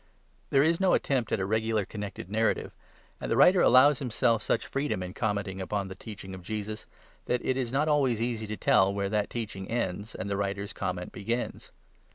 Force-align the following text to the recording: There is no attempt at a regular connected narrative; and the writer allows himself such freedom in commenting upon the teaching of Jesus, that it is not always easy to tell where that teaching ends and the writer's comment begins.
There 0.49 0.63
is 0.63 0.79
no 0.79 0.95
attempt 0.95 1.31
at 1.31 1.39
a 1.39 1.45
regular 1.45 1.85
connected 1.85 2.27
narrative; 2.27 2.73
and 3.19 3.29
the 3.29 3.37
writer 3.37 3.61
allows 3.61 3.99
himself 3.99 4.41
such 4.41 4.65
freedom 4.65 5.03
in 5.03 5.13
commenting 5.13 5.61
upon 5.61 5.89
the 5.89 5.93
teaching 5.95 6.33
of 6.33 6.41
Jesus, 6.41 6.87
that 7.27 7.45
it 7.45 7.55
is 7.55 7.71
not 7.71 7.87
always 7.87 8.19
easy 8.19 8.47
to 8.47 8.57
tell 8.57 8.91
where 8.91 9.09
that 9.09 9.29
teaching 9.29 9.69
ends 9.69 10.15
and 10.15 10.27
the 10.27 10.37
writer's 10.37 10.73
comment 10.73 11.11
begins. 11.11 11.69